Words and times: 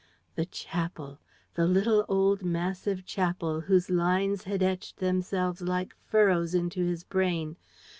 The 0.33 0.47
chapel! 0.47 1.19
The 1.53 1.67
little 1.67 2.05
old 2.09 2.41
massive 2.41 3.05
chapel, 3.05 3.61
whose 3.61 3.91
lines 3.91 4.45
had 4.45 4.63
etched 4.63 4.97
themselves 4.97 5.61
like 5.61 5.93
furrows 5.93 6.55
into 6.55 6.83
his 6.83 7.03
brain! 7.03 7.55